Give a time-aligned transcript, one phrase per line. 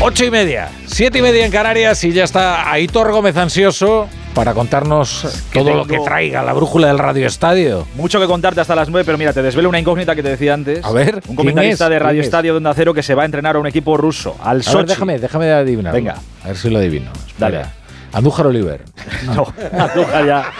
[0.00, 4.54] Ocho y media, siete y media en Canarias y ya está Aitor Gómez ansioso para
[4.54, 7.84] contarnos todo lo que traiga la brújula del Radio Estadio.
[7.96, 10.54] Mucho que contarte hasta las nueve, pero mira, te desvelo una incógnita que te decía
[10.54, 10.84] antes.
[10.84, 12.22] A ver, un comentarista de Radio.
[12.22, 14.72] Estadio de Onda Cero que se va a entrenar a un equipo ruso, al A
[14.72, 15.92] ver, déjame, déjame adivinar.
[15.92, 16.14] Venga.
[16.44, 17.10] A ver si lo adivino.
[17.36, 17.64] Dale.
[18.12, 18.82] Andújar Oliver.
[19.24, 19.46] No,
[19.78, 20.52] Andújar ya.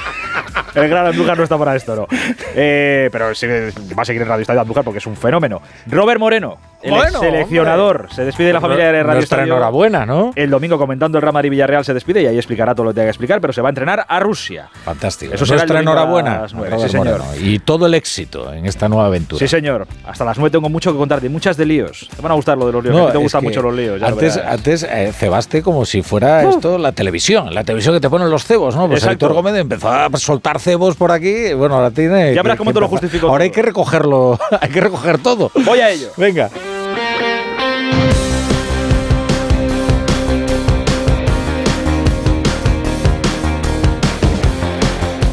[0.75, 2.07] El gran Andújar no está para esto, ¿no?
[2.55, 5.61] Eh, pero sí, va a seguir en Radio Estadio Andújar porque es un fenómeno.
[5.87, 9.55] Robert Moreno, el Bueno, seleccionador, se despide de la familia de Radio Nuestra Estadio.
[9.55, 10.33] enhorabuena, ¿no?
[10.37, 12.95] El domingo comentando el Real Madrid Villarreal se despide y ahí explicará todo lo que
[12.97, 14.69] tenga que explicar, pero se va a entrenar a Rusia.
[14.85, 15.35] Fantástico.
[15.35, 16.43] Eso será Nuestra enhorabuena.
[16.43, 17.21] las Sí, señor.
[17.41, 19.39] Y todo el éxito en esta nueva aventura.
[19.41, 19.87] Sí, señor.
[20.07, 22.09] Hasta las 9 tengo mucho que contarte, y muchas de líos.
[22.15, 23.75] Te van a gustar lo de los líos, que a ti te gustan mucho los
[23.75, 24.01] líos.
[24.01, 28.01] ya lo Antes, antes eh, cebaste como si fuera esto la televisión, la televisión que
[28.01, 28.89] te ponen los cebos, ¿no?
[28.89, 29.05] Pues.
[29.05, 31.53] Héctor Gómez empezó a soltar cebos por aquí.
[31.55, 32.35] Bueno, ahora tiene.
[32.35, 33.55] Ya verás cómo te lo justifico Ahora hay todo.
[33.57, 35.51] que recogerlo, hay que recoger todo.
[35.65, 36.09] Voy a ello.
[36.17, 36.51] Venga.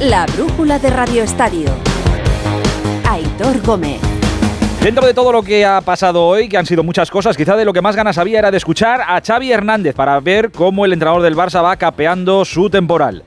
[0.09, 1.67] La brújula de Radio Estadio.
[3.09, 3.99] Aitor Gómez.
[4.83, 7.65] Dentro de todo lo que ha pasado hoy, que han sido muchas cosas, quizá de
[7.65, 10.93] lo que más ganas había era de escuchar a Xavi Hernández para ver cómo el
[10.93, 13.23] entrenador del Barça va capeando su temporal.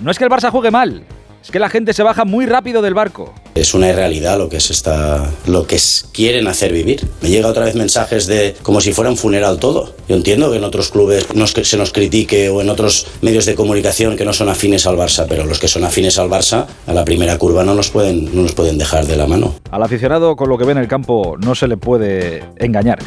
[0.00, 1.04] No es que el Barça juegue mal,
[1.46, 3.32] es que la gente se baja muy rápido del barco.
[3.54, 5.78] Es una irrealidad lo que se está, lo que
[6.12, 7.06] quieren hacer vivir.
[7.22, 9.94] Me llega otra vez mensajes de como si fuera un funeral todo.
[10.08, 13.54] Yo entiendo que en otros clubes nos, se nos critique o en otros medios de
[13.54, 16.92] comunicación que no son afines al Barça, pero los que son afines al Barça a
[16.92, 19.54] la primera curva no nos pueden, no nos pueden dejar de la mano.
[19.70, 22.98] Al aficionado con lo que ve en el campo no se le puede engañar.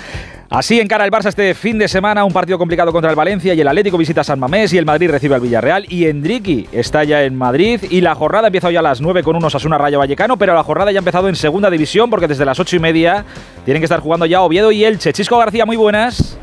[0.52, 3.62] Así encara el Barça este fin de semana, un partido complicado contra el Valencia y
[3.62, 7.24] el Atlético visita San Mamés y el Madrid recibe al Villarreal y Endriqui está ya
[7.24, 10.38] en Madrid y la jornada empieza hoy a las 9 con unos Asuna Rayo Vallecano,
[10.38, 13.26] pero la jornada ya ha empezado en segunda división porque desde las 8 y media
[13.64, 15.14] tienen que estar jugando ya Oviedo y Elche.
[15.14, 16.40] Chisco García, muy buenas.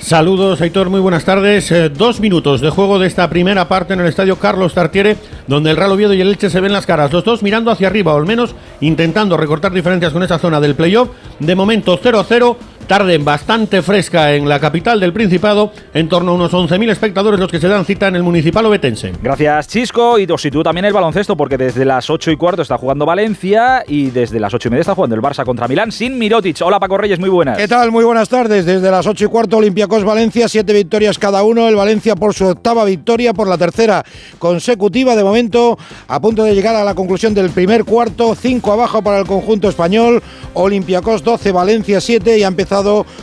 [0.00, 1.72] Saludos, Aitor, muy buenas tardes.
[1.72, 5.16] Eh, dos minutos de juego de esta primera parte en el estadio Carlos Tartiere,
[5.46, 7.10] donde el Real Oviedo y el Elche se ven las caras.
[7.10, 10.74] Los dos mirando hacia arriba, o al menos intentando recortar diferencias con esa zona del
[10.74, 11.08] playoff.
[11.40, 12.56] De momento 0-0.
[12.86, 17.50] Tarde bastante fresca en la capital del Principado, en torno a unos 11.000 espectadores los
[17.50, 19.12] que se dan cita en el municipal obetense.
[19.20, 20.20] Gracias, Chisco.
[20.20, 24.10] Y tú también el baloncesto, porque desde las 8 y cuarto está jugando Valencia y
[24.10, 26.56] desde las 8 y media está jugando el Barça contra Milán sin Mirotic.
[26.62, 27.58] Hola, Paco Reyes, muy buenas.
[27.58, 27.90] ¿Qué tal?
[27.90, 28.64] Muy buenas tardes.
[28.64, 31.66] Desde las 8 y cuarto, Olympiacos Valencia, siete victorias cada uno.
[31.68, 34.04] El Valencia por su octava victoria, por la tercera
[34.38, 35.16] consecutiva.
[35.16, 35.76] De momento,
[36.06, 39.68] a punto de llegar a la conclusión del primer cuarto, cinco abajo para el conjunto
[39.68, 40.22] español.
[40.54, 42.75] Olympiacos 12, Valencia 7 y ha empezado,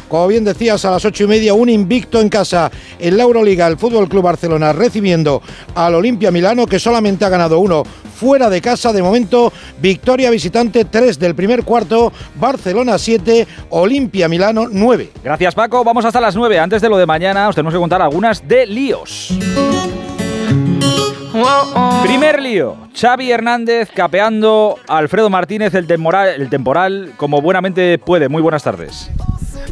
[0.08, 3.68] como bien decías, a las 8 y media, un invicto en casa en la Euroliga,
[3.68, 5.42] el Fútbol Club Barcelona recibiendo
[5.76, 7.84] al Olimpia Milano, que solamente ha ganado uno
[8.16, 8.94] fuera de casa.
[8.94, 15.12] De momento, victoria visitante 3 del primer cuarto, Barcelona 7, Olimpia Milano 9.
[15.24, 15.84] Gracias, Paco.
[15.84, 16.60] Vamos hasta las 9.
[16.60, 19.34] Antes de lo de mañana, os tenemos que contar algunas de líos.
[22.04, 22.78] Primer lío.
[22.96, 28.30] Xavi Hernández capeando Alfredo Martínez el temporal como buenamente puede.
[28.30, 29.10] Muy buenas tardes.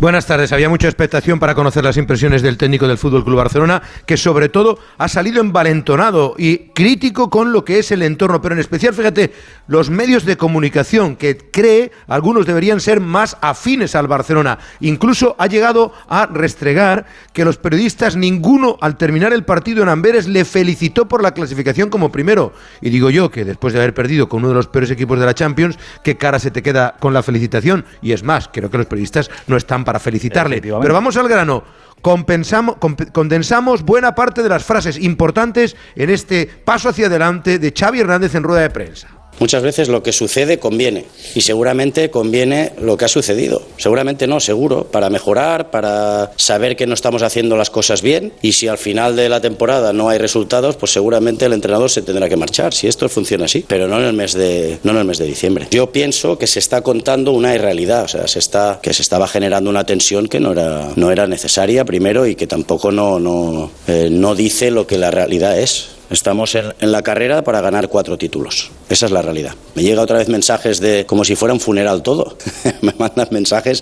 [0.02, 0.52] Buenas tardes.
[0.52, 4.50] Había mucha expectación para conocer las impresiones del técnico del Fútbol Club Barcelona, que sobre
[4.50, 8.96] todo ha salido envalentonado y crítico con lo que es el entorno, pero en especial,
[8.96, 9.32] fíjate,
[9.68, 14.58] los medios de comunicación que cree algunos deberían ser más afines al Barcelona.
[14.80, 20.28] Incluso ha llegado a restregar que los periodistas ninguno al terminar el partido en Amberes
[20.28, 22.54] le felicitó por la clasificación como primero.
[22.82, 25.28] Y digo yo que después de haber perdido con uno de los peores equipos de
[25.28, 27.86] la Champions, qué cara se te queda con la felicitación.
[28.02, 30.56] Y es más, creo que los periodistas no están para felicitarle.
[30.56, 30.86] Efectivamente.
[30.86, 31.64] Pero vamos al grano.
[32.02, 37.74] Compensamos, comp- condensamos buena parte de las frases importantes en este paso hacia adelante de
[37.78, 39.08] Xavi Hernández en rueda de prensa.
[39.40, 43.64] Muchas veces lo que sucede conviene y seguramente conviene lo que ha sucedido.
[43.78, 48.52] Seguramente no, seguro, para mejorar, para saber que no estamos haciendo las cosas bien y
[48.52, 52.30] si al final de la temporada no hay resultados, pues seguramente el entrenador se tendrá
[52.30, 52.74] que marchar.
[52.74, 55.26] Si esto funciona así, pero no en el mes de no en el mes de
[55.26, 55.68] diciembre.
[55.72, 59.28] Yo pienso que se está contando una irrealidad, o sea, se está que se estaba
[59.28, 63.72] generando una tensión que no era no era necesaria primero y que tampoco no no
[63.88, 66.01] eh, no dice lo que la realidad es.
[66.12, 68.70] Estamos en, la carrera para ganar cuatro títulos.
[68.90, 69.56] Esa es la realidad.
[69.76, 72.36] Me llega otra vez mensajes de como si fuera un funeral todo.
[72.82, 73.82] me mandan mensajes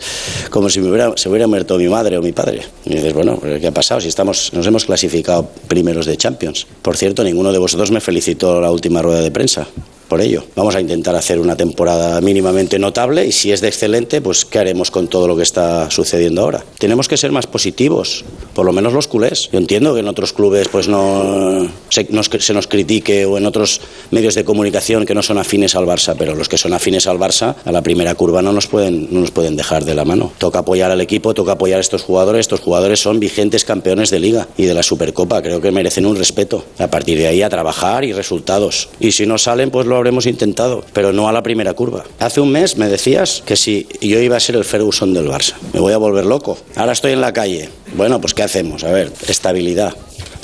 [0.51, 2.61] como si me hubiera, se hubiera muerto mi madre o mi padre.
[2.85, 3.99] Y dices, bueno, ¿pero ¿qué ha pasado?
[3.99, 6.67] Si estamos, nos hemos clasificado primeros de Champions.
[6.83, 9.67] Por cierto, ninguno de vosotros me felicitó la última rueda de prensa.
[10.09, 10.43] Por ello.
[10.55, 14.59] Vamos a intentar hacer una temporada mínimamente notable y si es de excelente, pues ¿qué
[14.59, 16.65] haremos con todo lo que está sucediendo ahora?
[16.79, 19.49] Tenemos que ser más positivos, por lo menos los culés.
[19.53, 23.45] Yo entiendo que en otros clubes pues no se nos, se nos critique o en
[23.45, 27.07] otros medios de comunicación que no son afines al Barça, pero los que son afines
[27.07, 30.05] al Barça a la primera curva no nos pueden, no nos pueden dejar de la
[30.05, 30.31] mano.
[30.39, 32.41] Toca apoyar al equipo, toca apoyar a estos jugadores.
[32.41, 35.41] Estos jugadores son vigentes campeones de liga y de la Supercopa.
[35.41, 36.65] Creo que merecen un respeto.
[36.79, 38.89] A partir de ahí a trabajar y resultados.
[38.99, 42.03] Y si no salen, pues lo habremos intentado, pero no a la primera curva.
[42.19, 45.53] Hace un mes me decías que si yo iba a ser el Ferguson del Barça,
[45.73, 46.57] me voy a volver loco.
[46.75, 47.69] Ahora estoy en la calle.
[47.93, 48.83] Bueno, pues ¿qué hacemos?
[48.83, 49.95] A ver, estabilidad.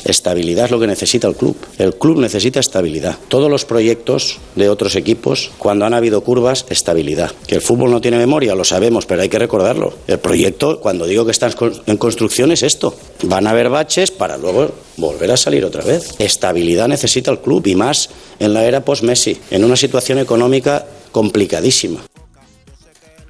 [0.05, 1.57] Estabilidad es lo que necesita el club.
[1.79, 3.17] El club necesita estabilidad.
[3.27, 7.31] Todos los proyectos de otros equipos, cuando han habido curvas, estabilidad.
[7.47, 9.93] Que el fútbol no tiene memoria, lo sabemos, pero hay que recordarlo.
[10.07, 11.49] El proyecto, cuando digo que está
[11.87, 12.95] en construcción, es esto.
[13.23, 16.13] Van a haber baches para luego volver a salir otra vez.
[16.19, 18.09] Estabilidad necesita el club y más
[18.39, 22.05] en la era post-Messi, en una situación económica complicadísima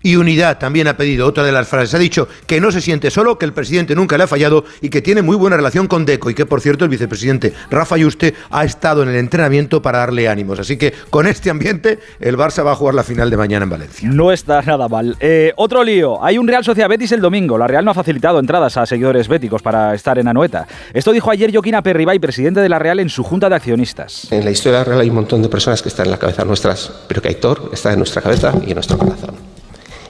[0.05, 1.95] y unidad también ha pedido otra de las frases.
[1.95, 4.89] Ha dicho que no se siente solo, que el presidente nunca le ha fallado y
[4.89, 8.35] que tiene muy buena relación con Deco y que, por cierto, el vicepresidente Rafa Yuste
[8.51, 10.59] ha estado en el entrenamiento para darle ánimos.
[10.59, 13.69] Así que con este ambiente, el Barça va a jugar la final de mañana en
[13.71, 14.07] Valencia.
[14.07, 15.17] No está nada mal.
[15.19, 16.23] Eh, otro lío.
[16.23, 17.57] Hay un Real Sociedad Betis el domingo.
[17.57, 20.67] La Real no ha facilitado entradas a seguidores béticos para estar en Anoeta.
[20.93, 24.31] Esto dijo ayer Joaquín Aperribay, presidente de la Real, en su junta de accionistas.
[24.31, 26.19] En la historia de la Real hay un montón de personas que están en la
[26.19, 29.54] cabeza nuestras, pero que Aitor está en nuestra cabeza y en nuestro corazón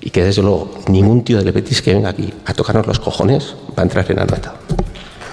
[0.05, 3.55] y que desde luego ningún tío del Betis que venga aquí a tocarnos los cojones
[3.77, 4.53] va a entrar en Anoeta.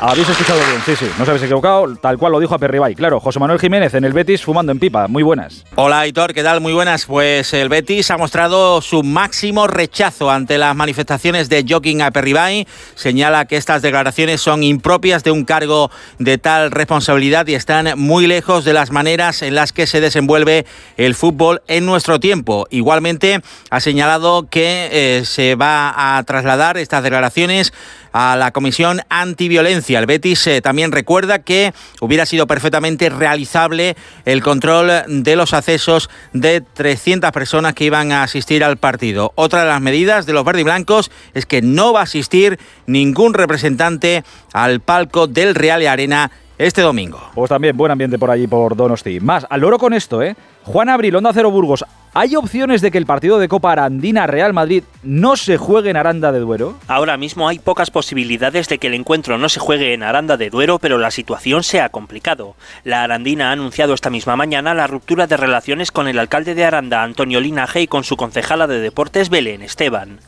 [0.05, 2.97] Habéis escuchado bien, sí, sí, no os habéis equivocado, tal cual lo dijo a Perribay.
[2.97, 5.07] Claro, José Manuel Jiménez en el Betis fumando en pipa.
[5.07, 5.65] Muy buenas.
[5.77, 6.61] Hola, Aitor, ¿qué tal?
[6.61, 7.07] Muy buenas.
[7.07, 12.67] Pues el Betis ha mostrado su máximo rechazo ante las manifestaciones de Joaquín Aperribay.
[12.97, 15.89] Señala que estas declaraciones son impropias de un cargo
[16.19, 20.67] de tal responsabilidad y están muy lejos de las maneras en las que se desenvuelve
[20.97, 22.67] el fútbol en nuestro tiempo.
[22.71, 23.41] Igualmente
[23.71, 27.73] ha señalado que eh, se va a trasladar estas declaraciones
[28.13, 29.99] a la Comisión Antiviolencia.
[29.99, 36.11] El Betis eh, también recuerda que hubiera sido perfectamente realizable el control de los accesos
[36.33, 39.33] de 300 personas que iban a asistir al partido.
[39.35, 42.59] Otra de las medidas de los verde y blancos es que no va a asistir
[42.87, 47.21] ningún representante al palco del Real y Arena este domingo.
[47.35, 49.21] Pues también buen ambiente por allí, por Donosti.
[49.21, 50.37] Más, al loro con esto, ¿eh?
[50.65, 51.85] Juan Abril, Onda Cero Burgos.
[52.15, 55.97] ¿Hay opciones de que el partido de Copa Arandina Real Madrid no se juegue en
[55.97, 56.77] Aranda de Duero?
[56.87, 60.51] Ahora mismo hay pocas posibilidades de que el encuentro no se juegue en Aranda de
[60.51, 62.55] Duero, pero la situación se ha complicado.
[62.85, 66.67] La Arandina ha anunciado esta misma mañana la ruptura de relaciones con el alcalde de
[66.67, 70.21] Aranda, Antonio Linaje, y con su concejala de deportes, Belén Esteban.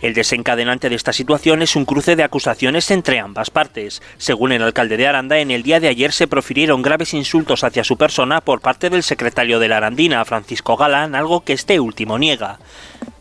[0.00, 4.02] El desencadenante de esta situación es un cruce de acusaciones entre ambas partes.
[4.18, 7.84] Según el alcalde de Aranda, en el día de ayer se profirieron graves insultos hacia
[7.84, 12.18] su persona por parte del secretario de la Arandina, Francisco Galán, algo que este último
[12.18, 12.58] niega.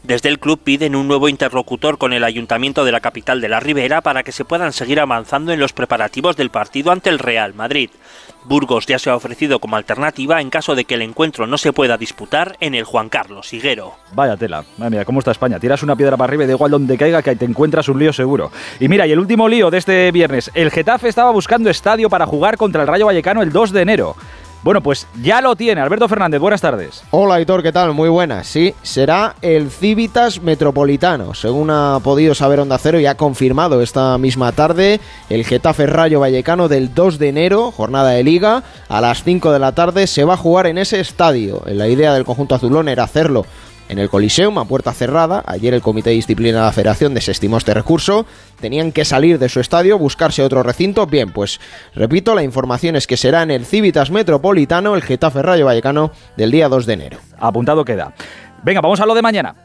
[0.07, 3.59] Desde el club piden un nuevo interlocutor con el ayuntamiento de la capital de la
[3.59, 7.55] Ribera para que se puedan seguir avanzando en los preparativos del partido ante el Real
[7.55, 7.89] Madrid.
[8.43, 11.73] Burgos ya se ha ofrecido como alternativa en caso de que el encuentro no se
[11.73, 13.95] pueda disputar en el Juan Carlos Higuero.
[14.13, 15.59] Vaya tela, mira cómo está España.
[15.59, 18.13] Tiras una piedra para arriba y da igual donde caiga que te encuentras un lío
[18.13, 18.51] seguro.
[18.79, 20.51] Y mira, y el último lío de este viernes.
[20.53, 24.15] El Getafe estaba buscando estadio para jugar contra el Rayo Vallecano el 2 de enero.
[24.65, 25.79] Bueno, pues ya lo tiene.
[25.79, 27.03] Alberto Fernández, buenas tardes.
[27.11, 27.93] Hola, Hitor, ¿qué tal?
[27.93, 28.47] Muy buenas.
[28.47, 31.35] Sí, será el Civitas Metropolitano.
[31.35, 36.19] Según ha podido saber Onda Cero y ha confirmado esta misma tarde, el Getafe Rayo
[36.19, 40.23] Vallecano del 2 de enero, jornada de liga, a las 5 de la tarde, se
[40.23, 41.61] va a jugar en ese estadio.
[41.67, 43.45] La idea del conjunto azulón era hacerlo
[43.89, 45.43] en el Coliseum a puerta cerrada.
[45.45, 48.25] Ayer el Comité de Disciplina de la Federación desestimó este recurso.
[48.59, 51.05] Tenían que salir de su estadio, buscarse otro recinto.
[51.07, 51.59] Bien, pues
[51.93, 56.51] repito, la información es que será en el Civitas Metropolitano, el Getafe Rayo Vallecano, del
[56.51, 57.17] día 2 de enero.
[57.37, 58.13] Apuntado queda.
[58.63, 59.64] Venga, vamos a lo de mañana.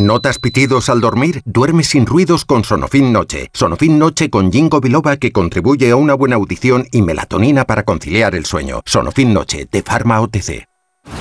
[0.00, 1.42] ¿Notas pitidos al dormir?
[1.44, 3.50] Duerme sin ruidos con Sonofin Noche.
[3.52, 8.34] Sonofin Noche con Jingo Biloba que contribuye a una buena audición y melatonina para conciliar
[8.34, 8.80] el sueño.
[8.86, 10.64] Sonofin Noche de Pharma OTC.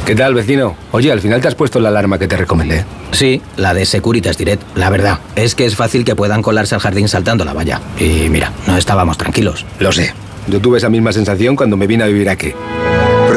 [0.05, 0.75] ¿Qué tal, vecino?
[0.93, 2.85] Oye, al final te has puesto la alarma que te recomendé.
[3.11, 4.63] Sí, la de Securitas Direct.
[4.75, 7.81] La verdad, es que es fácil que puedan colarse al jardín saltando la valla.
[7.99, 9.65] Y mira, no estábamos tranquilos.
[9.79, 10.13] Lo sé.
[10.47, 12.53] Yo tuve esa misma sensación cuando me vine a vivir aquí.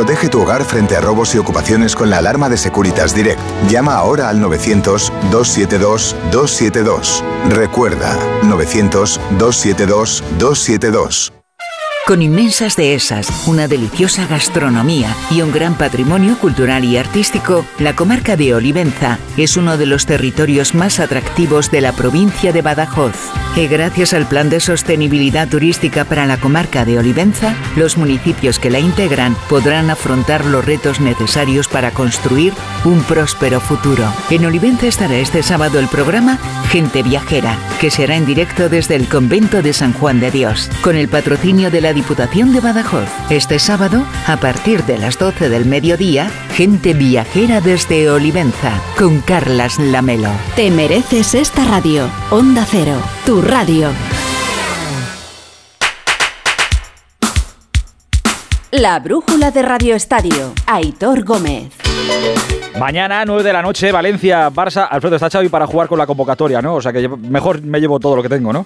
[0.03, 3.39] Protege tu hogar frente a robos y ocupaciones con la alarma de Securitas Direct.
[3.71, 7.23] Llama ahora al 900-272-272.
[7.51, 11.33] Recuerda, 900-272-272.
[12.05, 18.37] Con inmensas dehesas, una deliciosa gastronomía y un gran patrimonio cultural y artístico, la comarca
[18.37, 23.15] de Olivenza es uno de los territorios más atractivos de la provincia de Badajoz.
[23.55, 28.81] Gracias al Plan de Sostenibilidad Turística para la comarca de Olivenza, los municipios que la
[28.81, 32.55] integran podrán afrontar los retos necesarios para construir
[32.85, 34.05] un próspero futuro.
[34.31, 36.39] En Olivenza estará este sábado el programa
[36.71, 40.97] Gente Viajera, que será en directo desde el convento de San Juan de Dios, con
[40.97, 43.09] el patrocinio de la Diputación de Badajoz.
[43.31, 49.79] Este sábado, a partir de las 12 del mediodía, Gente Viajera desde Olivenza, con Carlas
[49.79, 50.31] Lamelo.
[50.57, 52.09] Te mereces esta radio.
[52.31, 53.01] Onda Cero,
[53.43, 53.91] radio.
[58.71, 60.55] La brújula de Radio Estadio.
[60.67, 61.73] Aitor Gómez.
[62.79, 64.87] Mañana, 9 de la noche, Valencia, Barça.
[64.89, 66.77] Alfredo está Xavi para jugar con la convocatoria, ¿no?
[66.77, 68.65] O sea que mejor me llevo todo lo que tengo, ¿no?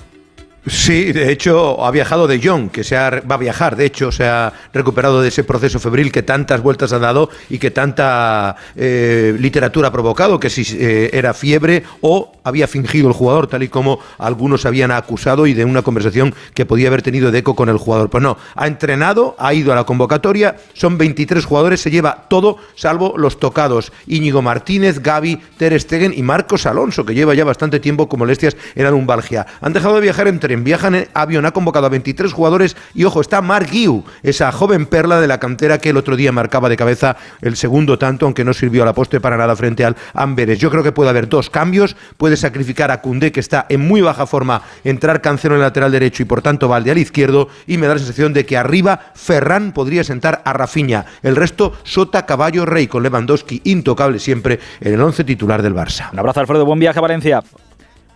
[0.67, 4.11] Sí, de hecho ha viajado De Jong, que se ha, va a viajar, de hecho
[4.11, 8.57] se ha recuperado de ese proceso febril que tantas vueltas ha dado y que tanta
[8.75, 13.63] eh, literatura ha provocado, que si eh, era fiebre o había fingido el jugador, tal
[13.63, 17.55] y como algunos habían acusado y de una conversación que podía haber tenido de eco
[17.55, 18.11] con el jugador.
[18.11, 22.59] Pues no, ha entrenado, ha ido a la convocatoria, son 23 jugadores, se lleva todo
[22.75, 23.93] salvo los tocados.
[24.07, 28.57] Íñigo Martínez, Gaby, Ter Stegen y Marcos Alonso, que lleva ya bastante tiempo con molestias
[28.75, 29.47] en la lumbalgia.
[29.61, 33.21] Han dejado de viajar entre viajan en avión, ha convocado a 23 jugadores y ojo,
[33.21, 36.77] está Mark Guiu, esa joven perla de la cantera que el otro día marcaba de
[36.77, 40.59] cabeza el segundo tanto, aunque no sirvió a la poste para nada frente al Amberes.
[40.59, 44.01] Yo creo que puede haber dos cambios, puede sacrificar a Cundé, que está en muy
[44.01, 47.79] baja forma, entrar Cancelo en el lateral derecho y por tanto Valde al izquierdo, y
[47.79, 51.07] me da la sensación de que arriba Ferran podría sentar a Rafinha.
[51.23, 56.13] El resto, Sota, Caballo, Rey, con Lewandowski intocable siempre en el once titular del Barça.
[56.13, 57.43] Un abrazo, Alfredo, buen viaje Valencia.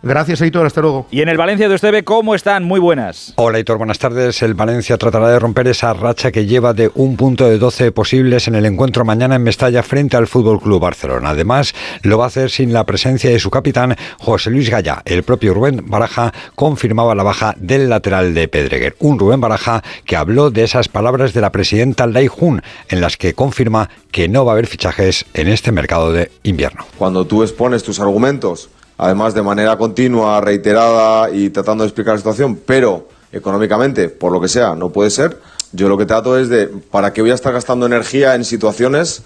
[0.03, 0.65] Gracias, Aitor.
[0.65, 1.07] Hasta luego.
[1.11, 2.65] Y en el Valencia de Esteve, ¿cómo están?
[2.65, 3.35] Muy buenas.
[3.37, 3.77] Hola, Aitor.
[3.77, 4.41] Buenas tardes.
[4.43, 8.49] El Valencia tratará de romper esa racha que lleva de un punto de 12 posibles
[8.49, 11.31] en el encuentro mañana en Mestalla frente al Fútbol Club Barcelona.
[11.31, 15.03] Además, lo va a hacer sin la presencia de su capitán, José Luis Gaya.
[15.05, 18.97] El propio Rubén Baraja confirmaba la baja del lateral de Pedreguer.
[19.01, 23.19] Un Rubén Baraja que habló de esas palabras de la presidenta Lai Jun, en las
[23.19, 26.87] que confirma que no va a haber fichajes en este mercado de invierno.
[26.97, 32.19] Cuando tú expones tus argumentos además de manera continua, reiterada y tratando de explicar la
[32.19, 35.39] situación, pero económicamente, por lo que sea, no puede ser.
[35.73, 39.23] Yo lo que trato es de, ¿para qué voy a estar gastando energía en situaciones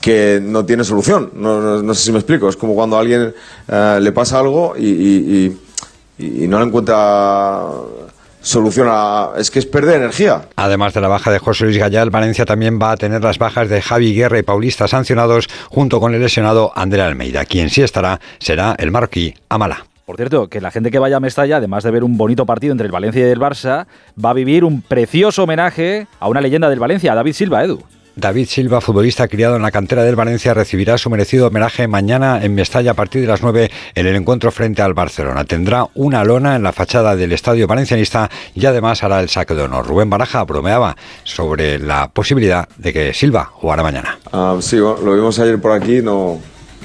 [0.00, 1.30] que no tienen solución?
[1.34, 2.48] No, sé si me explico.
[2.48, 3.34] Es como cuando a alguien
[3.68, 5.52] eh, le pasa algo y,
[6.18, 7.68] y no le encuentra
[8.42, 9.28] soluciona.
[9.38, 10.42] Es que es perder energía.
[10.56, 13.68] Además de la baja de José Luis Gallal, Valencia también va a tener las bajas
[13.68, 17.44] de Javi Guerra y Paulista sancionados junto con el lesionado André Almeida.
[17.44, 19.86] Quien sí estará será el marroquí Amala.
[20.04, 22.72] Por cierto, que la gente que vaya a Mestalla, además de ver un bonito partido
[22.72, 23.86] entre el Valencia y el Barça,
[24.22, 27.82] va a vivir un precioso homenaje a una leyenda del Valencia, David Silva, Edu.
[28.16, 32.54] David Silva, futbolista criado en la cantera del Valencia, recibirá su merecido homenaje mañana en
[32.54, 35.44] Mestalla a partir de las 9 en el encuentro frente al Barcelona.
[35.44, 39.62] Tendrá una lona en la fachada del estadio valencianista y además hará el saque de
[39.62, 39.86] honor.
[39.86, 44.18] Rubén Baraja bromeaba sobre la posibilidad de que Silva jugara mañana.
[44.32, 46.40] Ah, sí, lo vimos ayer por aquí, no,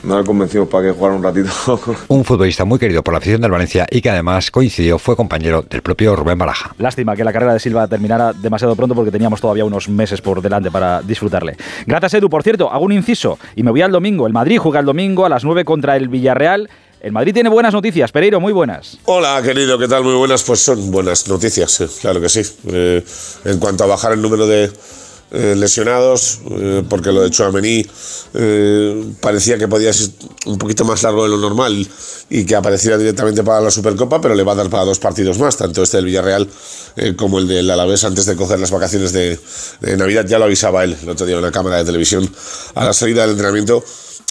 [0.07, 1.51] me ha convencido para que jugara un ratito.
[2.07, 5.63] un futbolista muy querido por la afición del Valencia y que además coincidió, fue compañero
[5.69, 6.73] del propio Rubén Baraja.
[6.79, 10.41] Lástima que la carrera de Silva terminara demasiado pronto porque teníamos todavía unos meses por
[10.41, 11.57] delante para disfrutarle.
[11.85, 14.27] Gracias Edu, por cierto, hago un inciso y me voy al domingo.
[14.27, 16.69] El Madrid juega el domingo a las 9 contra el Villarreal.
[17.01, 18.97] El Madrid tiene buenas noticias, Pereiro, muy buenas.
[19.05, 20.03] Hola, querido, ¿qué tal?
[20.03, 22.41] Muy buenas, pues son buenas noticias, claro que sí.
[22.71, 23.03] Eh,
[23.45, 24.71] en cuanto a bajar el número de,
[25.29, 27.85] eh, lesionados, eh, porque lo de Chouameni
[28.33, 30.09] eh, parecía que podía ser
[30.45, 31.85] un poquito más largo de lo normal
[32.29, 35.37] y que apareciera directamente para la Supercopa, pero le va a dar para dos partidos
[35.37, 36.47] más, tanto este del Villarreal
[37.17, 39.37] como el del Alavés antes de coger las vacaciones de,
[39.97, 40.25] Navidad.
[40.25, 42.29] Ya lo avisaba él el otro día en una cámara de televisión
[42.75, 43.83] a la salida del entrenamiento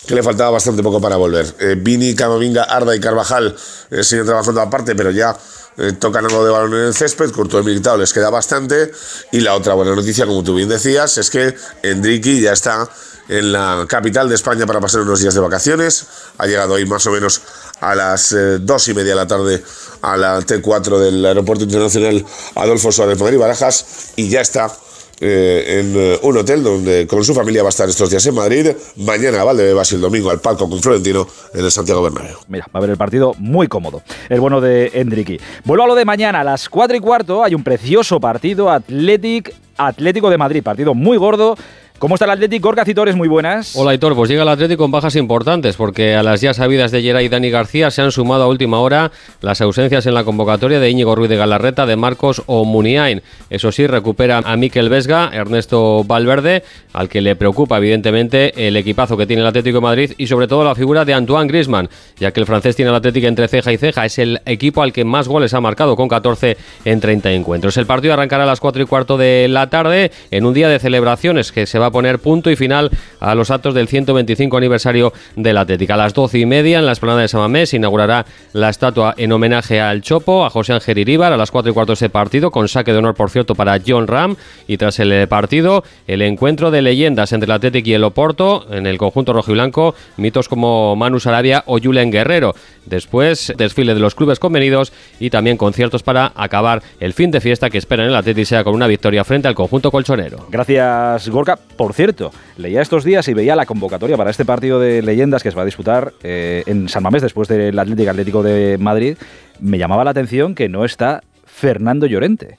[0.06, 1.76] que le faltaba bastante poco para volver.
[1.76, 3.54] Vini, Camavinga, Arda y Carvajal
[4.00, 5.36] siguen trabajando aparte, pero ya
[5.78, 8.90] eh, tocan algo de balón en el césped, Courtois Militao les queda bastante.
[9.32, 12.88] Y la otra buena noticia, como tú bien decías, es que Enrique ya está
[13.28, 16.06] en la capital de España para pasar unos días de vacaciones.
[16.38, 17.42] Ha llegado hoy más o menos
[17.80, 19.62] a las eh, dos y media de la tarde
[20.02, 24.70] a la T4 del Aeropuerto Internacional Adolfo Suárez Madrid Barajas y ya está
[25.20, 28.34] eh, en eh, un hotel donde con su familia va a estar estos días en
[28.34, 28.68] Madrid.
[28.96, 32.36] Mañana Valdebebas y el domingo al palco con Florentino en el Santiago Bernabéu.
[32.48, 34.02] Mira, va a haber el partido muy cómodo.
[34.28, 35.40] El bueno de Endricky.
[35.64, 37.42] Vuelvo a lo de mañana a las 4 y cuarto.
[37.42, 40.62] Hay un precioso partido Athletic, Atlético de Madrid.
[40.62, 41.56] Partido muy gordo.
[41.98, 42.68] ¿Cómo está el Atlético?
[42.68, 43.74] Gorka Citores, muy buenas.
[43.74, 44.14] Hola, Hitor.
[44.14, 47.28] Pues llega el Atlético con bajas importantes porque a las ya sabidas de Geray y
[47.30, 51.14] Dani García se han sumado a última hora las ausencias en la convocatoria de Íñigo
[51.14, 53.22] Ruiz de Galarreta, de Marcos o Muniain.
[53.48, 59.16] Eso sí, recupera a Miquel Vesga, Ernesto Valverde, al que le preocupa evidentemente el equipazo
[59.16, 61.88] que tiene el Atlético de Madrid y sobre todo la figura de Antoine Griezmann,
[62.18, 64.04] ya que el francés tiene al Atlético entre ceja y ceja.
[64.04, 67.78] Es el equipo al que más goles ha marcado con 14 en 30 encuentros.
[67.78, 70.78] El partido arrancará a las 4 y cuarto de la tarde en un día de
[70.78, 72.90] celebraciones que se va a poner punto y final
[73.20, 75.94] a los actos del 125 aniversario de la Atlética.
[75.94, 79.32] A las 12 y media en la esplanada de Samamés se inaugurará la estatua en
[79.32, 82.68] homenaje al Chopo, a José Ángel Iríbar, a las 4 y cuarto ese partido, con
[82.68, 84.36] saque de honor, por cierto, para John Ram.
[84.66, 88.86] Y tras el partido, el encuentro de leyendas entre el Atlético y el Oporto, en
[88.86, 92.54] el conjunto rojo y blanco, mitos como Manu Sarabia o Julen Guerrero.
[92.84, 97.70] Después, desfile de los clubes convenidos y también conciertos para acabar el fin de fiesta
[97.70, 100.46] que espera en el Atlético sea con una victoria frente al conjunto colchonero.
[100.50, 101.58] Gracias, Gorka.
[101.76, 105.50] Por cierto, leía estos días y veía la convocatoria para este partido de leyendas que
[105.50, 109.18] se va a disputar eh, en San Mamés después del Atlético Atlético de Madrid.
[109.60, 112.56] Me llamaba la atención que no está Fernando Llorente,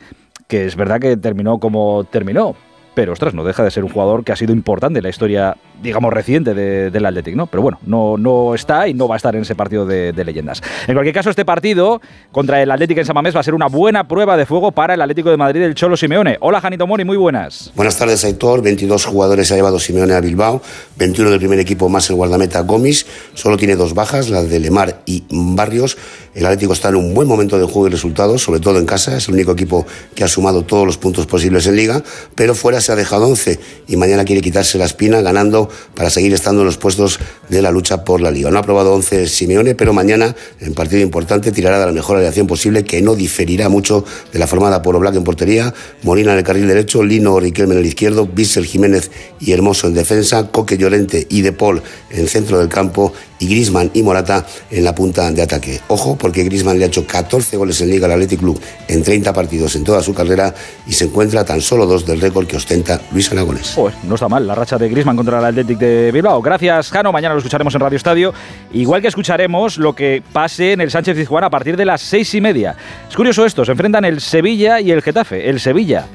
[0.47, 2.55] que es verdad que terminó como terminó,
[2.93, 5.57] pero ostras, no deja de ser un jugador que ha sido importante en la historia,
[5.81, 7.47] digamos, reciente de, del Athletic, ¿no?
[7.47, 10.61] Pero bueno, no, no está y no va a estar en ese partido de, leyendas.
[10.87, 14.07] En cualquier caso, este partido contra el Atlético en Samamés va a ser una buena
[14.07, 16.37] prueba de fuego para el Atlético de Madrid del Cholo Simeone.
[16.41, 17.71] Hola, Janito Mori, muy buenas.
[17.75, 18.61] Buenas tardes, Aitor.
[18.61, 20.61] 22 jugadores ha llevado Simeone a Bilbao,
[20.97, 23.05] 21 del primer equipo más el guardameta Gomis.
[23.33, 25.97] Solo tiene dos bajas, las de Lemar y Barrios.
[26.33, 29.17] El Atlético está en un buen momento de juego y resultados, sobre todo en casa.
[29.17, 32.03] Es el único equipo que ha sumado todos los puntos posibles en liga,
[32.35, 36.33] pero fuera se ha dejado 11 y mañana quiere quitarse la espina ganando para seguir
[36.33, 37.19] estando en los puestos
[37.49, 38.51] de la lucha por la liga.
[38.51, 42.47] No ha probado 11 Simeone, pero mañana, en partido importante, tirará de la mejor alineación
[42.47, 46.43] posible, que no diferirá mucho de la formada por Oblak en portería, Molina en el
[46.43, 51.27] carril derecho, Lino Riquelme en el izquierdo, Bissell Jiménez y Hermoso en defensa, Coque Llorente
[51.29, 55.41] y De Paul en centro del campo y Grisman y Morata en la punta de
[55.41, 55.81] ataque.
[55.87, 59.33] Ojo, porque Grisman le ha hecho 14 goles en Liga al Athletic Club en 30
[59.33, 60.53] partidos en toda su carrera
[60.87, 63.73] y se encuentra tan solo dos del récord que ostenta Luis Aragones.
[63.75, 66.41] Pues no está mal la racha de Griezmann contra el De Bilbao.
[66.41, 67.11] Gracias, Jano.
[67.11, 68.33] Mañana lo escucharemos en Radio Estadio.
[68.73, 72.33] Igual que escucharemos lo que pase en el Sánchez Pizjuán a partir de las seis
[72.35, 72.75] y media.
[73.09, 75.49] Es curioso esto, se enfrentan el Sevilla y el Getafe.
[75.49, 76.05] El Sevilla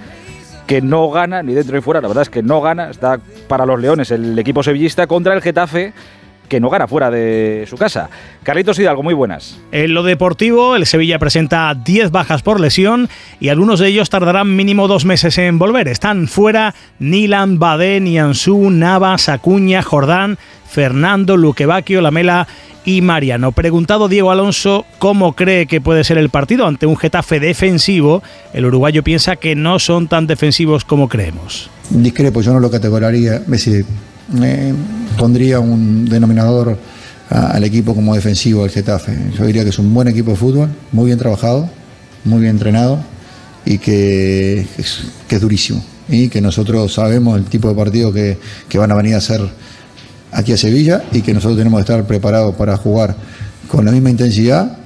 [0.67, 3.67] que no gana, ni dentro ni fuera, la verdad es que no gana, está para
[3.67, 5.93] los Leones el equipo sevillista contra el Getafe
[6.53, 8.11] que no gana fuera de su casa.
[8.43, 9.59] Carlitos Hidalgo, muy buenas.
[9.73, 13.09] En lo deportivo, el Sevilla presenta 10 bajas por lesión
[13.41, 15.89] y algunos de ellos tardarán mínimo dos meses en volver.
[15.89, 20.37] Están fuera Nilan, Badé, Nianzú, Navas, Acuña, Jordán,
[20.69, 22.47] Fernando, Luquevaquio, Lamela
[22.85, 23.53] y Mariano.
[23.53, 28.67] Preguntado Diego Alonso cómo cree que puede ser el partido ante un Getafe defensivo, el
[28.67, 31.71] uruguayo piensa que no son tan defensivos como creemos.
[31.89, 33.87] Discrepo, yo no lo decir,
[34.43, 34.75] eh,
[35.19, 36.79] pondría un denominador
[37.31, 39.17] al equipo como defensivo del Getafe.
[39.39, 41.69] Yo diría que es un buen equipo de fútbol, muy bien trabajado,
[42.25, 42.99] muy bien entrenado
[43.65, 45.83] y que es, durísimo.
[46.11, 48.39] Y que nosotros sabemos el tipo de partido que
[48.75, 49.41] van a venir a hacer
[50.33, 53.15] aquí a Sevilla y que nosotros tenemos que estar preparados para jugar
[53.69, 54.79] con la misma intensidad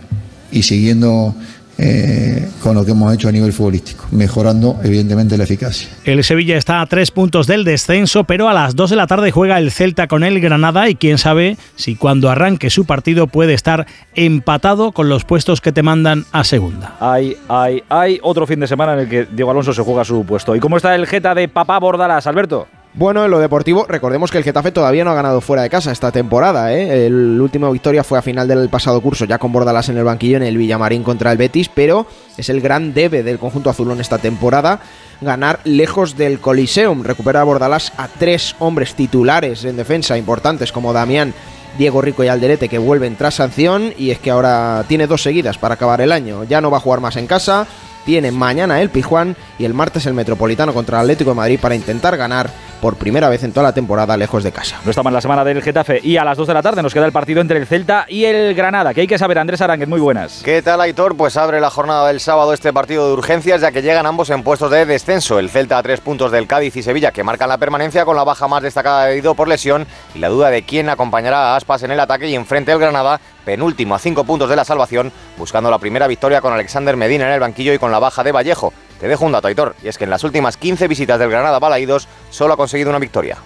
[0.51, 1.35] y siguiendo
[1.79, 5.89] eh, con lo que hemos hecho a nivel futbolístico, mejorando evidentemente la eficacia.
[6.05, 9.31] El Sevilla está a tres puntos del descenso, pero a las 2 de la tarde
[9.31, 13.55] juega el Celta con el Granada y quién sabe si cuando arranque su partido puede
[13.55, 16.97] estar empatado con los puestos que te mandan a segunda.
[17.01, 20.25] Hay, hay, hay otro fin de semana en el que Diego Alonso se juega su
[20.25, 20.57] puesto.
[20.57, 22.69] ¿Y cómo está el Geta de Papá Bordalas, Alberto?
[22.99, 25.93] Bueno, en lo deportivo, recordemos que el Getafe todavía no ha ganado fuera de casa
[25.93, 26.73] esta temporada.
[26.73, 27.05] ¿eh?
[27.05, 30.39] El último victoria fue a final del pasado curso, ya con Bordalas en el banquillo
[30.39, 32.07] en el Villamarín contra el Betis, pero
[32.39, 34.81] es el gran debe del conjunto azulón esta temporada
[35.21, 37.03] ganar lejos del Coliseum.
[37.03, 41.35] Recupera a Bordalas a tres hombres titulares en defensa importantes como Damián.
[41.77, 45.59] Diego Rico y Alderete que vuelven tras sanción y es que ahora tiene dos seguidas
[45.59, 46.45] para acabar el año.
[46.45, 47.67] Ya no va a jugar más en casa,
[48.07, 51.75] tiene mañana el Pijuán y el martes el Metropolitano contra el Atlético de Madrid para
[51.75, 54.81] intentar ganar por primera vez en toda la temporada lejos de casa.
[54.85, 56.93] No está mal la semana del Getafe y a las 2 de la tarde nos
[56.93, 58.95] queda el partido entre el Celta y el Granada.
[58.95, 60.43] Que hay que saber, Andrés Aránguez, muy buenas.
[60.45, 61.17] ¿Qué tal, Aitor?
[61.17, 64.43] Pues abre la jornada del sábado este partido de urgencias, ya que llegan ambos en
[64.43, 65.39] puestos de descenso.
[65.39, 68.25] El Celta a tres puntos del Cádiz y Sevilla, que marcan la permanencia con la
[68.25, 71.83] baja más destacada de Ido por lesión y la duda de quién acompañará a Aspas
[71.83, 75.71] en el ataque y enfrente el Granada, penúltimo a cinco puntos de la salvación, buscando
[75.71, 78.73] la primera victoria con Alexander Medina en el banquillo y con la baja de Vallejo.
[79.01, 81.57] Te dejo un dato, Aitor, y es que en las últimas 15 visitas del Granada
[81.57, 83.37] a Balaídos solo ha conseguido una victoria.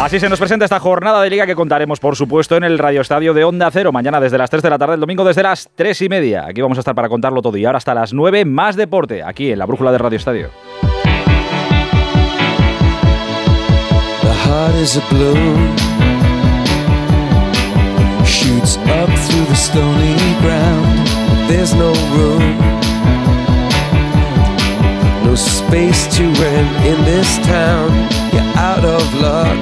[0.00, 3.00] Así se nos presenta esta jornada de liga que contaremos, por supuesto, en el Radio
[3.00, 3.90] Estadio de Onda Cero.
[3.90, 6.46] Mañana desde las 3 de la tarde, el domingo desde las 3 y media.
[6.46, 7.56] Aquí vamos a estar para contarlo todo.
[7.56, 10.50] Y ahora hasta las 9, más deporte, aquí en la brújula de Radio Estadio.
[14.48, 15.76] heart is a balloon.
[18.24, 21.06] Shoots up through the stony ground.
[21.48, 21.74] There's
[25.28, 25.36] no room.
[25.36, 27.90] No space to rent in this town.
[28.32, 29.58] You're out of luck.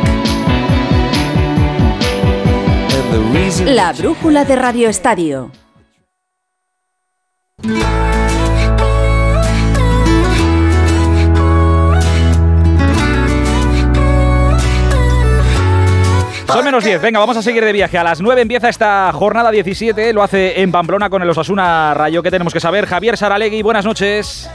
[2.92, 5.50] And the reason La brújula de Radio Estadio.
[16.46, 17.02] Son menos 10.
[17.02, 17.98] Venga, vamos a seguir de viaje.
[17.98, 20.12] A las 9 empieza esta jornada 17.
[20.14, 22.22] Lo hace en Pamplona con el Osasuna Rayo.
[22.22, 22.86] ¿Qué tenemos que saber?
[22.86, 24.48] Javier Saralegui, buenas noches.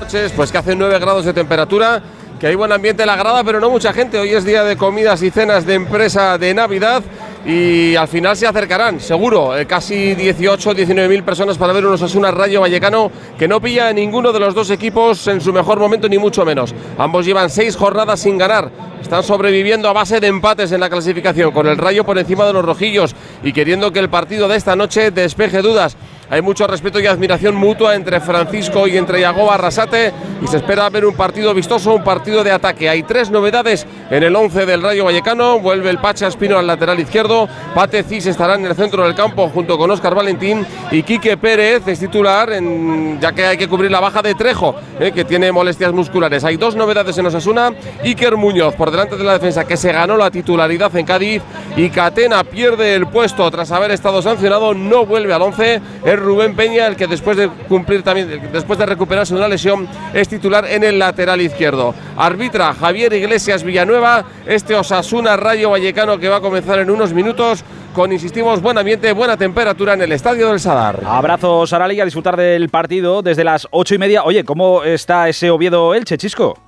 [0.00, 2.02] Noches, pues que hace 9 grados de temperatura,
[2.38, 4.18] que hay buen ambiente en la grada, pero no mucha gente.
[4.18, 7.02] Hoy es día de comidas y cenas de empresa de Navidad
[7.44, 11.94] y al final se acercarán, seguro, eh, casi 18 19 mil personas para ver un
[11.94, 15.78] Osasuna Rayo Vallecano que no pilla a ninguno de los dos equipos en su mejor
[15.78, 16.74] momento, ni mucho menos.
[16.96, 18.70] Ambos llevan seis jornadas sin ganar.
[19.00, 22.52] Están sobreviviendo a base de empates en la clasificación, con el Rayo por encima de
[22.52, 25.96] los rojillos y queriendo que el partido de esta noche despeje dudas.
[26.30, 30.12] Hay mucho respeto y admiración mutua entre Francisco y entre Yagoba Arrasate
[30.42, 32.88] y se espera ver un partido vistoso, un partido de ataque.
[32.88, 35.58] Hay tres novedades en el 11 del Rayo Vallecano.
[35.58, 37.48] Vuelve el Pacha Espino al lateral izquierdo.
[37.74, 41.88] Pate Cis estará en el centro del campo junto con Óscar Valentín y Quique Pérez
[41.88, 45.50] es titular, en- ya que hay que cubrir la baja de Trejo, eh, que tiene
[45.50, 46.44] molestias musculares.
[46.44, 47.72] Hay dos novedades en Osasuna.
[48.04, 51.42] Iker Muñoz por delante de la defensa que se ganó la titularidad en Cádiz
[51.74, 55.80] y Catena pierde el puesto tras haber estado sancionado, no vuelve al 11.
[56.18, 60.28] Rubén Peña el que después de cumplir también después de recuperarse de una lesión es
[60.28, 61.94] titular en el lateral izquierdo.
[62.16, 67.64] Arbitra Javier Iglesias Villanueva, este Osasuna Rayo Vallecano que va a comenzar en unos minutos
[67.94, 71.00] con insistimos buen ambiente, buena temperatura en el estadio del Sadar.
[71.04, 74.24] Abrazo, Saralegui, a disfrutar del partido desde las 8 y media.
[74.24, 76.67] Oye, ¿cómo está ese Oviedo Elche, Chisco?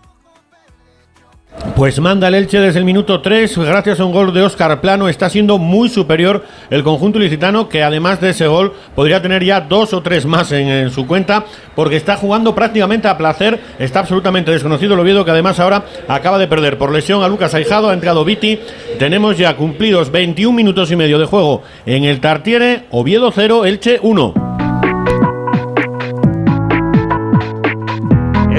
[1.81, 5.09] Pues manda el Elche desde el minuto 3, gracias a un gol de Óscar Plano,
[5.09, 9.63] está siendo muy superior el conjunto ilicitano, que además de ese gol podría tener ya
[9.63, 14.01] dos o tres más en, en su cuenta, porque está jugando prácticamente a placer, está
[14.01, 17.89] absolutamente desconocido el Oviedo, que además ahora acaba de perder por lesión a Lucas Aijado,
[17.89, 18.61] ha entrado Viti,
[18.99, 23.99] tenemos ya cumplidos 21 minutos y medio de juego en el Tartiere, Oviedo 0, Elche
[24.03, 24.50] 1.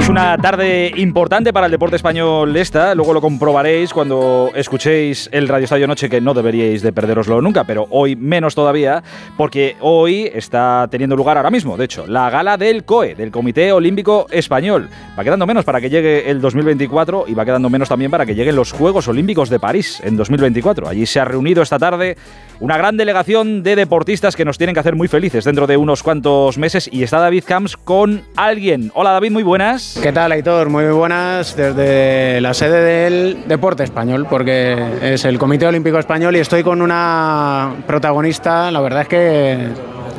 [0.02, 5.48] Es una tarde importante para el deporte español esta, luego lo comprobaréis cuando escuchéis el
[5.48, 9.04] Radio Estadio Noche, que no deberíais de perderoslo nunca, pero hoy menos todavía,
[9.38, 13.72] porque hoy está teniendo lugar ahora mismo, de hecho, la gala del COE, del Comité
[13.74, 14.90] Olímpico Español.
[15.18, 18.34] Va quedando menos para que llegue el 2024 y va quedando menos también para que
[18.34, 20.90] lleguen los Juegos Olímpicos de París en 2024.
[20.90, 22.18] Allí se ha reunido esta tarde
[22.60, 26.04] una gran delegación de deportistas que nos tienen que hacer muy felices dentro de unos
[26.04, 28.92] cuantos meses y está David Camps con alguien.
[28.94, 29.91] Hola David, muy buenas.
[30.00, 30.70] ¿Qué tal, Aitor?
[30.70, 36.40] Muy buenas desde la sede del Deporte Español, porque es el Comité Olímpico Español y
[36.40, 39.68] estoy con una protagonista, la verdad es que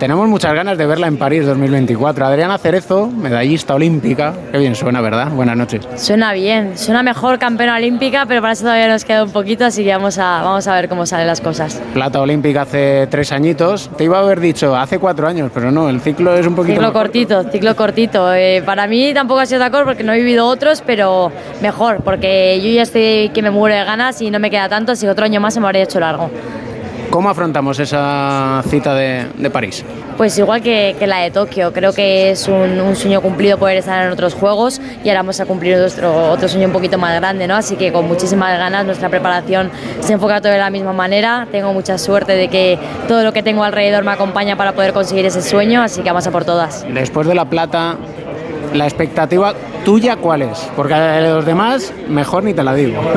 [0.03, 2.27] tenemos muchas ganas de verla en París 2024.
[2.27, 5.31] Adriana Cerezo, medallista olímpica, qué bien suena, ¿verdad?
[5.31, 5.87] Buenas noches.
[5.95, 9.85] Suena bien, suena mejor campeona olímpica, pero para eso todavía nos queda un poquito, así
[9.85, 11.81] que vamos a, vamos a ver cómo salen las cosas.
[11.95, 13.93] Plata olímpica hace tres añitos.
[13.97, 16.81] Te iba a haber dicho hace cuatro años, pero no, el ciclo es un poquito
[16.81, 18.35] Ciclo cortito, ciclo cortito.
[18.35, 22.03] Eh, para mí tampoco ha sido de acuerdo porque no he vivido otros, pero mejor,
[22.03, 25.07] porque yo ya estoy que me muero de ganas y no me queda tanto, así
[25.07, 26.29] que otro año más se me habría hecho largo.
[27.13, 29.85] ¿Cómo afrontamos esa cita de, de París?
[30.17, 33.77] Pues igual que, que la de Tokio, creo que es un, un sueño cumplido poder
[33.77, 37.15] estar en otros Juegos y ahora vamos a cumplir nuestro, otro sueño un poquito más
[37.15, 37.55] grande, ¿no?
[37.55, 39.71] Así que con muchísimas ganas nuestra preparación
[40.01, 41.47] se enfoca todo de la misma manera.
[41.53, 45.27] Tengo mucha suerte de que todo lo que tengo alrededor me acompaña para poder conseguir
[45.27, 46.87] ese sueño, así que vamos a por todas.
[46.89, 47.97] Después de la plata,
[48.73, 49.53] la expectativa
[49.85, 50.71] tuya cuál es?
[50.77, 53.01] Porque a los demás mejor ni te la digo.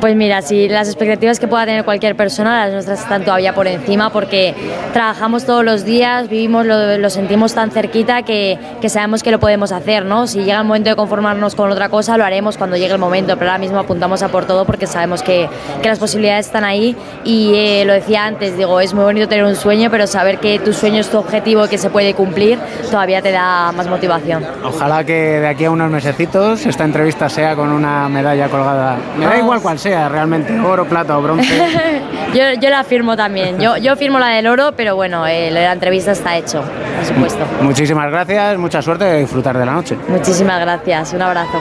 [0.00, 3.66] Pues mira, si las expectativas que pueda tener cualquier persona, las nuestras están todavía por
[3.66, 4.54] encima porque
[4.92, 9.40] trabajamos todos los días, vivimos, lo, lo sentimos tan cerquita que, que sabemos que lo
[9.40, 10.28] podemos hacer, ¿no?
[10.28, 13.36] Si llega el momento de conformarnos con otra cosa, lo haremos cuando llegue el momento,
[13.36, 15.48] pero ahora mismo apuntamos a por todo porque sabemos que,
[15.82, 19.44] que las posibilidades están ahí y eh, lo decía antes, digo, es muy bonito tener
[19.44, 22.58] un sueño, pero saber que tu sueño es tu objetivo y que se puede cumplir,
[22.90, 24.44] todavía te da más motivación.
[24.64, 28.96] Ojalá que de aquí a unos mesecitos esta entrevista sea con una medalla colgada.
[29.16, 29.44] Me da Vamos.
[29.44, 31.56] igual cuál sea, realmente, oro, plata o bronce.
[32.34, 35.72] yo, yo la firmo también, yo, yo firmo la del oro, pero bueno, eh, la
[35.72, 37.44] entrevista está hecho, por supuesto.
[37.62, 39.96] Muchísimas gracias, mucha suerte y disfrutar de la noche.
[40.08, 41.58] Muchísimas gracias, un abrazo.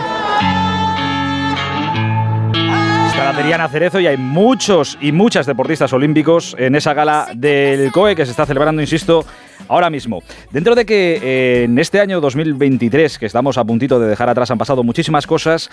[3.28, 7.92] Está la Adriana Cerezo y hay muchos y muchas deportistas olímpicos en esa gala del
[7.92, 9.26] COE que se está celebrando, insisto,
[9.68, 10.24] ahora mismo.
[10.50, 14.50] Dentro de que eh, en este año 2023, que estamos a puntito de dejar atrás,
[14.50, 15.70] han pasado muchísimas cosas.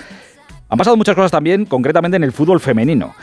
[0.69, 3.14] Han pasado muchas cosas también, concretamente en el fútbol femenino.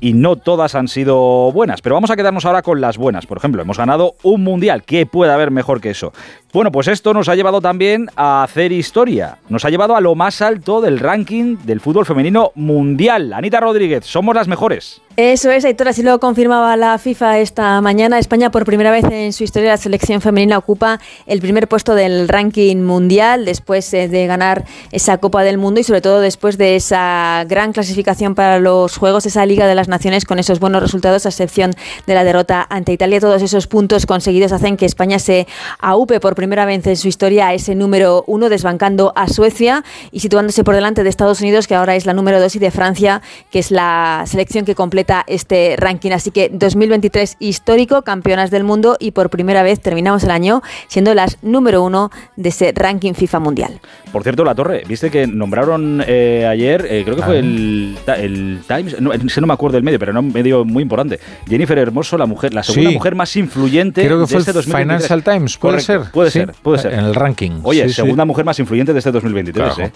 [0.00, 3.26] Y no todas han sido buenas, pero vamos a quedarnos ahora con las buenas.
[3.26, 4.82] Por ejemplo, hemos ganado un mundial.
[4.84, 6.14] ¿Qué puede haber mejor que eso?
[6.54, 9.38] Bueno, pues esto nos ha llevado también a hacer historia.
[9.48, 13.32] Nos ha llevado a lo más alto del ranking del fútbol femenino mundial.
[13.32, 15.00] Anita Rodríguez, somos las mejores.
[15.16, 18.18] Eso es, Aitor, así lo confirmaba la FIFA esta mañana.
[18.18, 22.28] España por primera vez en su historia la selección femenina ocupa el primer puesto del
[22.28, 26.74] ranking mundial después eh, de ganar esa Copa del Mundo y sobre todo después de
[26.74, 31.26] esa gran clasificación para los Juegos, esa Liga de las Naciones con esos buenos resultados,
[31.26, 31.72] a excepción
[32.08, 33.20] de la derrota ante Italia.
[33.20, 35.46] Todos esos puntos conseguidos hacen que España se
[35.80, 40.20] aupe por primera vez en su historia a ese número uno, desbancando a Suecia y
[40.20, 43.22] situándose por delante de Estados Unidos, que ahora es la número dos, y de Francia,
[43.50, 46.12] que es la selección que completa este ranking.
[46.12, 51.14] Así que 2023 histórico, campeonas del mundo y por primera vez terminamos el año siendo
[51.14, 53.80] las número uno de ese ranking FIFA mundial.
[54.12, 58.60] Por cierto, La Torre, viste que nombraron eh, ayer, eh, creo que fue el, el
[58.66, 61.18] Times, no, ese no me acuerdo del medio, pero era un medio muy importante.
[61.48, 62.94] Jennifer Hermoso, la mujer, la segunda Sí.
[62.94, 64.82] mujer más influyente Creo que fue de este el 2023.
[65.08, 66.12] Financial Times, ¿puede Correcto, ser?
[66.12, 66.92] Puede Sí, ser, puede ser.
[66.94, 67.60] en el ranking.
[67.62, 67.94] Oye, Sí, sí.
[67.94, 69.74] segunda mujer más influyente de este 2023.
[69.74, 69.90] Claro.
[69.90, 69.92] ¿eh?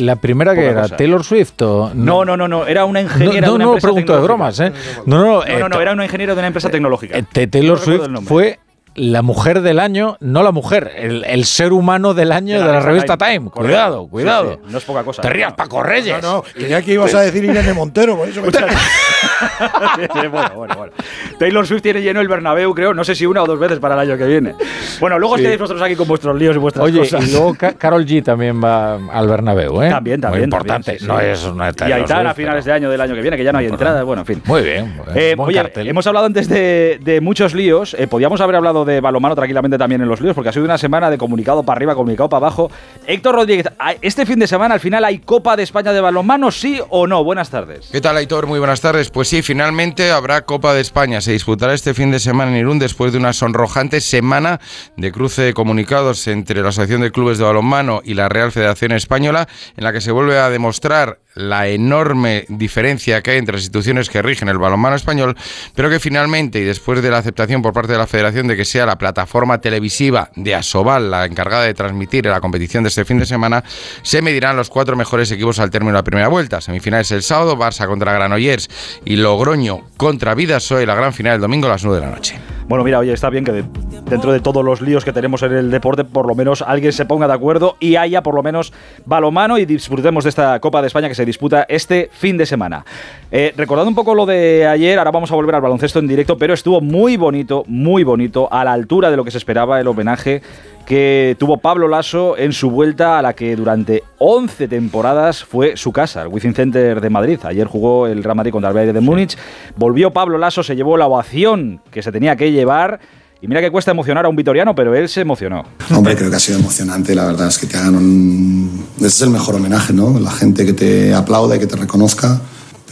[0.00, 0.96] La- No primera que era cosa.
[0.96, 3.70] Taylor Swift o No, no, no, no, era una No, ingeniera no, de una no,
[3.72, 4.24] empresa pregunto de tecnológica.
[4.26, 4.72] bromas, ¿eh?
[5.06, 7.18] No, no, No, eh, no, no, era una ingeniera de una empresa tecnológica.
[7.18, 8.58] Eh, Taylor No Swift fue
[8.94, 12.80] la mujer del año, no la mujer, el, el ser humano del año de la,
[12.80, 13.48] revista Time.
[13.48, 14.52] Cuidado, Sí, cuidado.
[14.62, 15.22] sí, no es poca cosa.
[15.22, 16.22] Te rías, Paco Reyes.
[16.22, 18.48] No, no, creía que ibas a decir Irene Montero, por eso me
[20.30, 20.92] bueno, bueno, bueno.
[21.38, 23.94] Taylor Swift tiene lleno el Bernabéu, creo, no sé si una o dos veces para
[23.94, 24.54] el año que viene.
[25.00, 25.42] Bueno, luego Sí.
[25.42, 27.26] estáis vosotros aquí con vuestros líos y vuestras Oye, cosas.
[27.28, 29.90] y luego Ca- Carol G también va al Bernabéu, ¿eh?
[29.90, 30.40] También, también.
[30.42, 30.98] Muy importante.
[30.98, 31.24] también, sí, no sí.
[31.26, 33.52] es una Y Taylor Aitana a finales de año del año que viene, que ya
[33.52, 34.04] no hay entradas.
[34.04, 34.42] Bueno, en fin.
[34.44, 34.94] Muy bien.
[35.14, 35.88] Eh, buen oye, cartel.
[35.88, 37.94] hemos hablado antes de, de muchos líos.
[37.98, 40.78] Eh, podíamos haber hablado de balomano tranquilamente también en los líos, porque ha sido una
[40.78, 42.70] semana de comunicado para arriba, comunicado para abajo.
[43.06, 46.50] Héctor Rodríguez, ¿a- ¿este fin de semana al final hay Copa de España de balonmano,
[46.50, 47.24] sí o no?
[47.24, 47.88] Buenas tardes.
[47.90, 48.46] ¿Qué tal, Aitor?
[48.46, 49.10] Muy buenas tardes.
[49.10, 51.22] Pues sí, finalmente habrá Copa de España.
[51.22, 54.60] Se disputará este fin de semana en Irún después de una sonrojante semana
[54.98, 58.92] de cruce de comunicados entre la Asociación de Clubes de Balonmano y la Real Federación
[58.92, 63.62] Española, en la que se vuelve a demostrar la enorme diferencia que hay entre las
[63.62, 65.36] instituciones que rigen el balonmano español,
[65.74, 68.64] pero que finalmente, y después de la aceptación por parte de la Federación de que
[68.64, 73.18] sea la plataforma televisiva de Asobal la encargada de transmitir la competición de este fin
[73.18, 73.64] de semana,
[74.02, 76.60] se medirán los cuatro mejores equipos al término de la primera vuelta.
[76.60, 78.68] Semifinales el sábado, Barça contra Granollers
[79.04, 82.38] y Logroño contra Vidasoy, la gran final el domingo a las 9 de la noche.
[82.68, 83.64] Bueno, mira, oye, está bien que
[84.04, 87.04] dentro de todos los líos que tenemos en el deporte, por lo menos alguien se
[87.04, 88.72] ponga de acuerdo y haya por lo menos
[89.04, 92.84] balomano y disfrutemos de esta Copa de España que se disputa este fin de semana.
[93.30, 96.36] Eh, recordando un poco lo de ayer, ahora vamos a volver al baloncesto en directo,
[96.36, 99.88] pero estuvo muy bonito, muy bonito, a la altura de lo que se esperaba el
[99.88, 100.42] homenaje
[100.84, 105.92] que tuvo Pablo Lasso en su vuelta a la que durante 11 temporadas fue su
[105.92, 107.38] casa, el Wizzing Center de Madrid.
[107.44, 109.36] Ayer jugó el Real Madrid contra el Bayern de Múnich.
[109.76, 113.00] Volvió Pablo Lasso, se llevó la ovación que se tenía que llevar.
[113.42, 115.64] Y mira que cuesta emocionar a un vitoriano, pero él se emocionó.
[115.90, 118.84] Hombre, creo que ha sido emocionante, la verdad es que te hagan un...
[118.98, 120.16] Ese es el mejor homenaje, ¿no?
[120.20, 122.40] La gente que te aplauda y que te reconozca.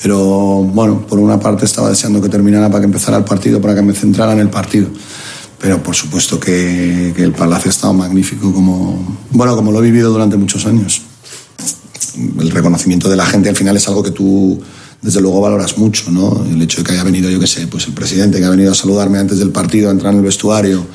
[0.03, 0.19] Pero
[0.65, 3.83] bueno, por una parte estaba deseando que terminara para que empezara el partido, para que
[3.83, 4.89] me centrara en el partido.
[5.61, 9.83] Pero por supuesto que, que el Palacio ha estado magnífico, como, bueno, como lo he
[9.83, 11.03] vivido durante muchos años.
[12.17, 14.61] El reconocimiento de la gente al final es algo que tú,
[15.03, 16.45] desde luego, valoras mucho, ¿no?
[16.45, 18.73] El hecho de que haya venido, yo qué sé, pues el presidente que ha venido
[18.73, 20.87] a saludarme antes del partido, a entrar en el vestuario.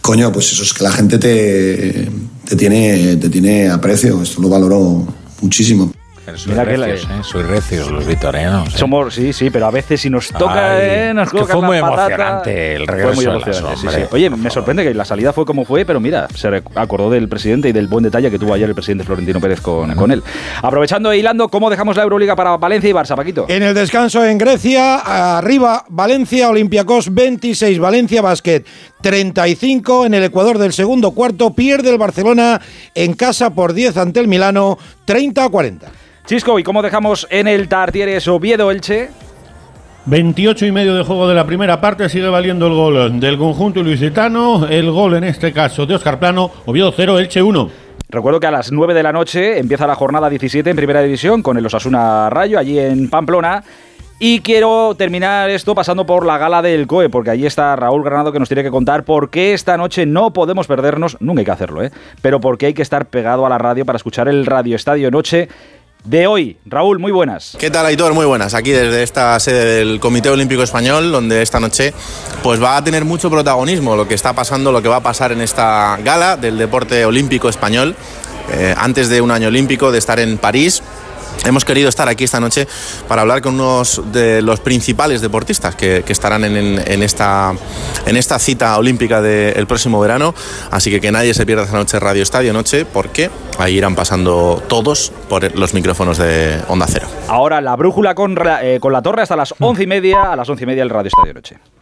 [0.00, 2.08] Coño, pues eso es que la gente te,
[2.44, 5.06] te, tiene, te tiene aprecio, esto lo valoro
[5.40, 5.92] muchísimo.
[6.36, 7.20] Soy Mira que la- recios, ¿eh?
[7.22, 8.68] Soy recios los vitorianos.
[8.74, 8.78] ¿eh?
[8.78, 11.52] Somos, sí, sí, pero a veces si nos toca, Ay, eh, nos es que toca
[11.54, 12.06] fue la muy patata.
[12.06, 14.00] emocionante el Fue regreso muy de emocionante, sí, sí.
[14.12, 17.68] Oye, me sorprende que la salida fue como fue, pero mira, se acordó del presidente
[17.68, 20.22] y del buen detalle que tuvo ayer el presidente Florentino Pérez con, con él.
[20.62, 23.46] Aprovechando e hilando, ¿cómo dejamos la Euroliga para Valencia y Barça, Paquito?
[23.48, 28.64] En el descanso en Grecia, arriba Valencia, Olympiacos 26, Valencia Basket
[29.02, 32.60] 35 en el Ecuador del segundo cuarto, pierde el Barcelona
[32.94, 34.78] en casa por 10 ante el Milano
[35.10, 35.88] 30 a 40.
[36.24, 39.08] Chisco, ¿y cómo dejamos en el Tartieres Oviedo-Elche?
[40.06, 43.80] 28 y medio de juego de la primera parte, sigue valiendo el gol del conjunto
[43.80, 47.70] ilicitano, el gol en este caso de Oscar Plano, Oviedo 0, Elche 1.
[48.08, 51.42] Recuerdo que a las 9 de la noche empieza la jornada 17 en Primera División
[51.42, 53.64] con el Osasuna Rayo, allí en Pamplona.
[54.22, 58.32] Y quiero terminar esto pasando por la gala del COE, porque allí está Raúl Granado
[58.32, 61.50] que nos tiene que contar por qué esta noche no podemos perdernos, nunca hay que
[61.50, 61.90] hacerlo, ¿eh?
[62.20, 65.10] pero por qué hay que estar pegado a la radio para escuchar el Radio Estadio
[65.10, 65.48] Noche
[66.04, 66.58] de hoy.
[66.66, 67.56] Raúl, muy buenas.
[67.58, 68.12] ¿Qué tal, Aitor?
[68.12, 68.52] Muy buenas.
[68.52, 71.94] Aquí desde esta sede del Comité Olímpico Español, donde esta noche
[72.42, 75.32] pues va a tener mucho protagonismo lo que está pasando, lo que va a pasar
[75.32, 77.96] en esta gala del deporte olímpico español.
[78.52, 80.82] Eh, antes de un año olímpico, de estar en París,
[81.44, 82.68] Hemos querido estar aquí esta noche
[83.08, 87.54] para hablar con unos de los principales deportistas que, estarán en, esta,
[88.06, 90.34] en esta cita olímpica del próximo verano.
[90.70, 94.62] Así que que nadie se pierda esta noche Radio Estadio Noche porque ahí irán pasando
[94.68, 97.08] todos por los micrófonos de Onda Cero.
[97.28, 100.48] Ahora la brújula con, eh, con la torre hasta las once y media, a las
[100.48, 101.79] once y media el Radio Estadio Noche.